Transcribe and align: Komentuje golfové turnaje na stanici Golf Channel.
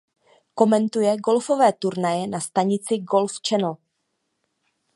Komentuje 0.59 1.11
golfové 1.27 1.67
turnaje 1.85 2.23
na 2.31 2.39
stanici 2.47 2.97
Golf 3.13 3.37
Channel. 3.49 3.75